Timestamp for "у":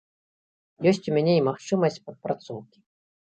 1.11-1.13